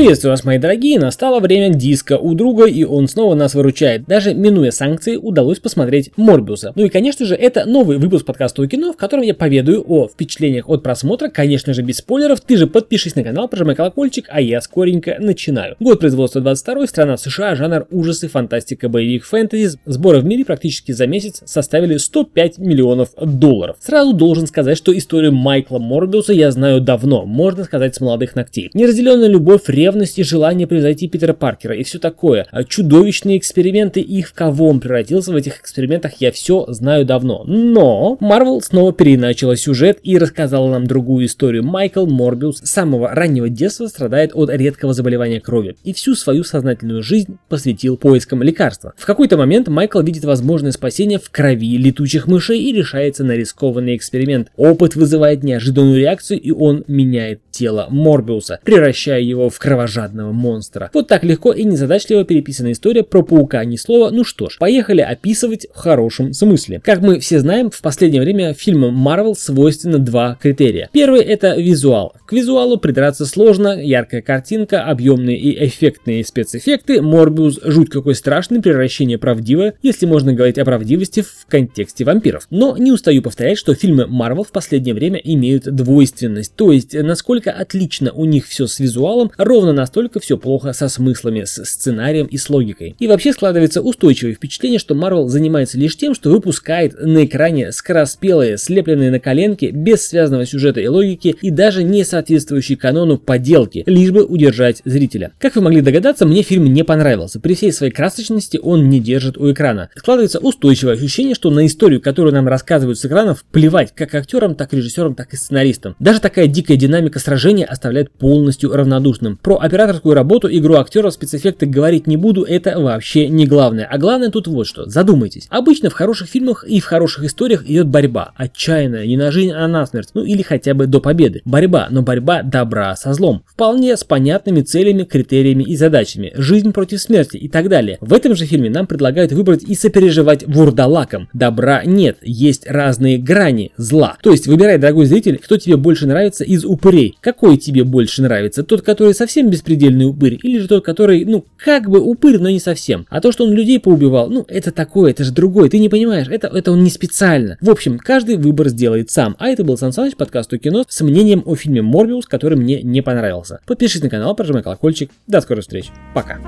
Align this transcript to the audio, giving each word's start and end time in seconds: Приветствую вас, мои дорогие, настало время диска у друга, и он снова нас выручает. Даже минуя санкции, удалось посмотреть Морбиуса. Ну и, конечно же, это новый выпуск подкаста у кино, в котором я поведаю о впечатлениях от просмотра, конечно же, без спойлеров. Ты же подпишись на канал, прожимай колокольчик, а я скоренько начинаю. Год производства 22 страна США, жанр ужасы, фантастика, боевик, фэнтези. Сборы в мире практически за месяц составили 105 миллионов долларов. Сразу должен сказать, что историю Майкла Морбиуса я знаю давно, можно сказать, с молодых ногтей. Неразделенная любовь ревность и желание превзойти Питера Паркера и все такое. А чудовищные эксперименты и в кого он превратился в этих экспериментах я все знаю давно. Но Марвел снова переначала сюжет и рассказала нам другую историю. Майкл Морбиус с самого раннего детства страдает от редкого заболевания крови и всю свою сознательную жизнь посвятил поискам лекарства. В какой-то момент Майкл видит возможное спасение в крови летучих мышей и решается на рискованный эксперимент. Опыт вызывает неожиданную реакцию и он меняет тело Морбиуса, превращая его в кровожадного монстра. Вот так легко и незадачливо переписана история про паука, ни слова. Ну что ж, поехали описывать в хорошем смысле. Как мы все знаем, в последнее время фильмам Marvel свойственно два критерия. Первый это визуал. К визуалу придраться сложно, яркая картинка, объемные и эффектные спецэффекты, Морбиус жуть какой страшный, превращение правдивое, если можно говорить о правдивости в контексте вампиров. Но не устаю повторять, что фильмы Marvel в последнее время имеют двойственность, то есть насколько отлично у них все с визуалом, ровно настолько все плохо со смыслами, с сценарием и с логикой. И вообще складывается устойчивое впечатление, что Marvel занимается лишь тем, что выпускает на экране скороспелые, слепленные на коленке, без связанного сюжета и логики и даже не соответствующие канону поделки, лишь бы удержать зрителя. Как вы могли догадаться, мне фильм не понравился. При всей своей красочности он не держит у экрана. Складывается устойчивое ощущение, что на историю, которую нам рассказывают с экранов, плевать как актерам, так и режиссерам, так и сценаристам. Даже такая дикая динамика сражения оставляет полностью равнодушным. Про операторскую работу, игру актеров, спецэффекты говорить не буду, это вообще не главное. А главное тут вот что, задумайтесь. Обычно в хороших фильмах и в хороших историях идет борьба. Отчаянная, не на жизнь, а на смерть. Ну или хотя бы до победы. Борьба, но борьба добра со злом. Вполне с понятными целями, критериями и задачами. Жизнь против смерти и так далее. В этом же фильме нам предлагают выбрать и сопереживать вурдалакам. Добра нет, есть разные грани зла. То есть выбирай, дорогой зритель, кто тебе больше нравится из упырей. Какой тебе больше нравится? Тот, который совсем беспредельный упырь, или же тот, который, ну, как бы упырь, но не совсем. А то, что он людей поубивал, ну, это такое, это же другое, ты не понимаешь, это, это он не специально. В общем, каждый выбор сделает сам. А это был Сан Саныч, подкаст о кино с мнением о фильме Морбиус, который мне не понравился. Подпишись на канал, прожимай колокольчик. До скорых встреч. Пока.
Приветствую 0.00 0.30
вас, 0.30 0.44
мои 0.44 0.56
дорогие, 0.56 0.98
настало 0.98 1.40
время 1.40 1.68
диска 1.68 2.16
у 2.16 2.32
друга, 2.32 2.64
и 2.64 2.84
он 2.84 3.06
снова 3.06 3.34
нас 3.34 3.54
выручает. 3.54 4.06
Даже 4.06 4.32
минуя 4.32 4.70
санкции, 4.70 5.16
удалось 5.16 5.58
посмотреть 5.58 6.10
Морбиуса. 6.16 6.72
Ну 6.74 6.86
и, 6.86 6.88
конечно 6.88 7.26
же, 7.26 7.34
это 7.34 7.66
новый 7.66 7.98
выпуск 7.98 8.24
подкаста 8.24 8.62
у 8.62 8.66
кино, 8.66 8.94
в 8.94 8.96
котором 8.96 9.24
я 9.24 9.34
поведаю 9.34 9.84
о 9.86 10.08
впечатлениях 10.08 10.70
от 10.70 10.82
просмотра, 10.82 11.28
конечно 11.28 11.74
же, 11.74 11.82
без 11.82 11.98
спойлеров. 11.98 12.40
Ты 12.40 12.56
же 12.56 12.66
подпишись 12.66 13.14
на 13.14 13.24
канал, 13.24 13.46
прожимай 13.46 13.76
колокольчик, 13.76 14.24
а 14.30 14.40
я 14.40 14.62
скоренько 14.62 15.18
начинаю. 15.20 15.76
Год 15.80 16.00
производства 16.00 16.40
22 16.40 16.86
страна 16.86 17.18
США, 17.18 17.54
жанр 17.54 17.86
ужасы, 17.90 18.28
фантастика, 18.28 18.88
боевик, 18.88 19.26
фэнтези. 19.26 19.78
Сборы 19.84 20.20
в 20.20 20.24
мире 20.24 20.46
практически 20.46 20.92
за 20.92 21.06
месяц 21.06 21.42
составили 21.44 21.98
105 21.98 22.56
миллионов 22.56 23.10
долларов. 23.20 23.76
Сразу 23.80 24.14
должен 24.14 24.46
сказать, 24.46 24.78
что 24.78 24.96
историю 24.96 25.32
Майкла 25.32 25.78
Морбиуса 25.78 26.32
я 26.32 26.50
знаю 26.52 26.80
давно, 26.80 27.26
можно 27.26 27.64
сказать, 27.64 27.94
с 27.94 28.00
молодых 28.00 28.34
ногтей. 28.34 28.70
Неразделенная 28.72 29.28
любовь 29.28 29.68
ревность 29.90 30.18
и 30.18 30.22
желание 30.22 30.66
превзойти 30.66 31.08
Питера 31.08 31.32
Паркера 31.32 31.74
и 31.74 31.82
все 31.82 31.98
такое. 31.98 32.46
А 32.50 32.64
чудовищные 32.64 33.38
эксперименты 33.38 34.00
и 34.00 34.22
в 34.22 34.32
кого 34.32 34.68
он 34.68 34.80
превратился 34.80 35.32
в 35.32 35.36
этих 35.36 35.60
экспериментах 35.60 36.12
я 36.20 36.32
все 36.32 36.64
знаю 36.68 37.04
давно. 37.04 37.44
Но 37.46 38.16
Марвел 38.20 38.60
снова 38.62 38.92
переначала 38.92 39.56
сюжет 39.56 39.98
и 40.02 40.18
рассказала 40.18 40.70
нам 40.70 40.86
другую 40.86 41.26
историю. 41.26 41.64
Майкл 41.64 42.06
Морбиус 42.06 42.58
с 42.58 42.70
самого 42.70 43.10
раннего 43.10 43.48
детства 43.48 43.86
страдает 43.86 44.30
от 44.34 44.50
редкого 44.50 44.92
заболевания 44.92 45.40
крови 45.40 45.76
и 45.84 45.92
всю 45.92 46.14
свою 46.14 46.44
сознательную 46.44 47.02
жизнь 47.02 47.38
посвятил 47.48 47.96
поискам 47.96 48.42
лекарства. 48.42 48.94
В 48.96 49.06
какой-то 49.06 49.36
момент 49.36 49.68
Майкл 49.68 50.00
видит 50.00 50.24
возможное 50.24 50.72
спасение 50.72 51.18
в 51.18 51.30
крови 51.30 51.76
летучих 51.76 52.26
мышей 52.26 52.62
и 52.62 52.72
решается 52.72 53.24
на 53.24 53.32
рискованный 53.32 53.96
эксперимент. 53.96 54.48
Опыт 54.56 54.96
вызывает 54.96 55.42
неожиданную 55.42 55.98
реакцию 55.98 56.40
и 56.40 56.50
он 56.50 56.84
меняет 56.86 57.40
тело 57.60 57.88
Морбиуса, 57.90 58.58
превращая 58.64 59.20
его 59.20 59.50
в 59.50 59.58
кровожадного 59.58 60.32
монстра. 60.32 60.90
Вот 60.94 61.08
так 61.08 61.24
легко 61.24 61.52
и 61.52 61.62
незадачливо 61.64 62.24
переписана 62.24 62.72
история 62.72 63.02
про 63.02 63.22
паука, 63.22 63.62
ни 63.66 63.76
слова. 63.76 64.08
Ну 64.10 64.24
что 64.24 64.48
ж, 64.48 64.56
поехали 64.58 65.02
описывать 65.02 65.66
в 65.74 65.76
хорошем 65.76 66.32
смысле. 66.32 66.80
Как 66.82 67.02
мы 67.02 67.20
все 67.20 67.38
знаем, 67.38 67.70
в 67.70 67.82
последнее 67.82 68.22
время 68.22 68.54
фильмам 68.54 68.96
Marvel 69.06 69.34
свойственно 69.34 69.98
два 69.98 70.38
критерия. 70.40 70.88
Первый 70.90 71.20
это 71.20 71.54
визуал. 71.54 72.14
К 72.26 72.32
визуалу 72.32 72.78
придраться 72.78 73.26
сложно, 73.26 73.78
яркая 73.78 74.22
картинка, 74.22 74.84
объемные 74.84 75.36
и 75.36 75.66
эффектные 75.66 76.24
спецэффекты, 76.24 77.02
Морбиус 77.02 77.60
жуть 77.62 77.90
какой 77.90 78.14
страшный, 78.14 78.62
превращение 78.62 79.18
правдивое, 79.18 79.74
если 79.82 80.06
можно 80.06 80.32
говорить 80.32 80.56
о 80.56 80.64
правдивости 80.64 81.20
в 81.20 81.44
контексте 81.46 82.06
вампиров. 82.06 82.46
Но 82.48 82.78
не 82.78 82.90
устаю 82.90 83.20
повторять, 83.20 83.58
что 83.58 83.74
фильмы 83.74 84.04
Marvel 84.04 84.44
в 84.44 84.50
последнее 84.50 84.94
время 84.94 85.18
имеют 85.22 85.64
двойственность, 85.64 86.54
то 86.56 86.72
есть 86.72 86.94
насколько 86.94 87.49
отлично 87.50 88.12
у 88.12 88.24
них 88.24 88.46
все 88.46 88.66
с 88.66 88.80
визуалом, 88.80 89.30
ровно 89.36 89.72
настолько 89.72 90.20
все 90.20 90.38
плохо 90.38 90.72
со 90.72 90.88
смыслами, 90.88 91.44
с 91.44 91.64
сценарием 91.64 92.26
и 92.26 92.36
с 92.36 92.48
логикой. 92.50 92.96
И 92.98 93.06
вообще 93.06 93.32
складывается 93.32 93.82
устойчивое 93.82 94.34
впечатление, 94.34 94.78
что 94.78 94.94
Marvel 94.94 95.28
занимается 95.28 95.78
лишь 95.78 95.96
тем, 95.96 96.14
что 96.14 96.30
выпускает 96.30 96.94
на 97.00 97.24
экране 97.24 97.72
скороспелые, 97.72 98.58
слепленные 98.58 99.10
на 99.10 99.20
коленке, 99.20 99.70
без 99.70 100.06
связанного 100.06 100.46
сюжета 100.46 100.80
и 100.80 100.86
логики 100.86 101.36
и 101.40 101.50
даже 101.50 101.82
не 101.82 102.04
соответствующие 102.04 102.78
канону 102.78 103.18
поделки, 103.18 103.84
лишь 103.86 104.10
бы 104.10 104.24
удержать 104.24 104.82
зрителя. 104.84 105.32
Как 105.38 105.56
вы 105.56 105.62
могли 105.62 105.80
догадаться, 105.80 106.26
мне 106.26 106.42
фильм 106.42 106.64
не 106.64 106.84
понравился. 106.84 107.40
При 107.40 107.54
всей 107.54 107.72
своей 107.72 107.92
красочности 107.92 108.58
он 108.62 108.88
не 108.88 109.00
держит 109.00 109.36
у 109.38 109.50
экрана. 109.50 109.90
Складывается 109.96 110.38
устойчивое 110.38 110.94
ощущение, 110.94 111.34
что 111.34 111.50
на 111.50 111.66
историю, 111.66 112.00
которую 112.00 112.34
нам 112.34 112.48
рассказывают 112.48 112.98
с 112.98 113.04
экранов, 113.04 113.44
плевать 113.50 113.92
как 113.94 114.14
актерам, 114.14 114.54
так 114.54 114.72
и 114.72 114.76
режиссерам, 114.76 115.14
так 115.14 115.32
и 115.32 115.36
сценаристам. 115.36 115.96
Даже 115.98 116.20
такая 116.20 116.46
дикая 116.46 116.76
динамика 116.76 117.18
сражения 117.40 117.64
оставляет 117.64 118.10
полностью 118.10 118.72
равнодушным. 118.74 119.38
Про 119.42 119.56
операторскую 119.56 120.14
работу, 120.14 120.48
игру 120.50 120.74
актеров, 120.76 121.14
спецэффекты 121.14 121.64
говорить 121.64 122.06
не 122.06 122.18
буду, 122.18 122.42
это 122.42 122.78
вообще 122.78 123.28
не 123.28 123.46
главное. 123.46 123.88
А 123.90 123.96
главное 123.96 124.30
тут 124.30 124.46
вот 124.46 124.66
что, 124.66 124.84
задумайтесь. 124.86 125.46
Обычно 125.48 125.88
в 125.88 125.94
хороших 125.94 126.28
фильмах 126.28 126.64
и 126.64 126.80
в 126.80 126.84
хороших 126.84 127.24
историях 127.24 127.64
идет 127.64 127.88
борьба. 127.88 128.32
Отчаянная, 128.36 129.06
не 129.06 129.16
на 129.16 129.30
жизнь, 129.32 129.52
а 129.52 129.66
на 129.68 129.86
смерть. 129.86 130.10
Ну 130.12 130.22
или 130.22 130.42
хотя 130.42 130.74
бы 130.74 130.86
до 130.86 131.00
победы. 131.00 131.40
Борьба, 131.46 131.88
но 131.90 132.02
борьба 132.02 132.42
добра 132.42 132.94
со 132.94 133.14
злом. 133.14 133.42
Вполне 133.46 133.96
с 133.96 134.04
понятными 134.04 134.60
целями, 134.60 135.04
критериями 135.04 135.62
и 135.62 135.76
задачами. 135.76 136.32
Жизнь 136.34 136.72
против 136.72 137.00
смерти 137.00 137.38
и 137.38 137.48
так 137.48 137.70
далее. 137.70 137.96
В 138.02 138.12
этом 138.12 138.34
же 138.34 138.44
фильме 138.44 138.68
нам 138.68 138.86
предлагают 138.86 139.32
выбрать 139.32 139.62
и 139.62 139.74
сопереживать 139.74 140.46
вурдалакам. 140.46 141.30
Добра 141.32 141.84
нет, 141.86 142.18
есть 142.20 142.68
разные 142.68 143.16
грани 143.16 143.72
зла. 143.78 144.18
То 144.22 144.30
есть 144.30 144.46
выбирай, 144.46 144.76
дорогой 144.76 145.06
зритель, 145.06 145.38
кто 145.38 145.56
тебе 145.56 145.76
больше 145.76 146.06
нравится 146.06 146.44
из 146.44 146.66
упырей. 146.66 147.16
Какой 147.20 147.56
тебе 147.56 147.84
больше 147.84 148.22
нравится? 148.22 148.62
Тот, 148.62 148.82
который 148.82 149.14
совсем 149.14 149.50
беспредельный 149.50 150.06
упырь, 150.06 150.38
или 150.42 150.58
же 150.58 150.68
тот, 150.68 150.84
который, 150.84 151.24
ну, 151.24 151.44
как 151.56 151.88
бы 151.90 152.00
упырь, 152.00 152.38
но 152.38 152.48
не 152.50 152.60
совсем. 152.60 153.06
А 153.10 153.20
то, 153.20 153.32
что 153.32 153.44
он 153.44 153.52
людей 153.52 153.78
поубивал, 153.78 154.30
ну, 154.30 154.44
это 154.48 154.72
такое, 154.72 155.10
это 155.10 155.24
же 155.24 155.32
другое, 155.32 155.68
ты 155.68 155.78
не 155.78 155.88
понимаешь, 155.88 156.28
это, 156.28 156.48
это 156.48 156.72
он 156.72 156.82
не 156.82 156.90
специально. 156.90 157.58
В 157.60 157.70
общем, 157.70 157.98
каждый 157.98 158.36
выбор 158.36 158.68
сделает 158.68 159.10
сам. 159.10 159.36
А 159.38 159.48
это 159.48 159.64
был 159.64 159.76
Сан 159.76 159.92
Саныч, 159.92 160.16
подкаст 160.16 160.52
о 160.52 160.58
кино 160.58 160.84
с 160.88 161.00
мнением 161.02 161.42
о 161.44 161.56
фильме 161.56 161.82
Морбиус, 161.82 162.26
который 162.26 162.56
мне 162.56 162.82
не 162.82 163.02
понравился. 163.02 163.60
Подпишись 163.66 164.02
на 164.02 164.08
канал, 164.08 164.34
прожимай 164.34 164.62
колокольчик. 164.62 165.10
До 165.26 165.40
скорых 165.40 165.62
встреч. 165.62 165.86
Пока. 166.14 166.38